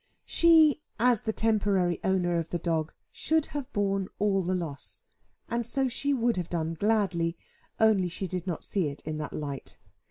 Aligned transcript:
She, 0.25 0.81
as 0.99 1.21
the 1.21 1.31
temporary 1.31 1.99
owner 2.03 2.39
of 2.39 2.49
the 2.49 2.57
dog, 2.57 2.91
should 3.11 3.45
have 3.45 3.71
borne 3.71 4.07
all 4.17 4.41
the 4.41 4.55
loss; 4.55 5.03
and 5.47 5.63
so 5.63 5.87
she 5.87 6.11
would 6.11 6.37
have 6.37 6.49
done 6.49 6.73
gladly, 6.73 7.37
only 7.79 8.09
she 8.09 8.27
did 8.27 8.47
not 8.47 8.65
see 8.65 8.87
it 8.87 9.03
in 9.05 9.19
that 9.19 9.31
light. 9.33 9.77